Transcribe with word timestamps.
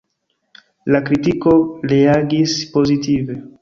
La 0.95 1.03
kritiko 1.11 1.55
reagis 1.95 2.61
pozitive. 2.77 3.43